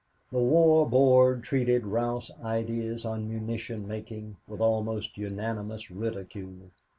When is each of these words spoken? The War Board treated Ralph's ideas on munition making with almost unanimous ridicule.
The 0.31 0.39
War 0.39 0.89
Board 0.89 1.43
treated 1.43 1.85
Ralph's 1.85 2.31
ideas 2.43 3.05
on 3.05 3.29
munition 3.29 3.87
making 3.87 4.37
with 4.47 4.59
almost 4.59 5.15
unanimous 5.15 5.91
ridicule. 5.91 6.71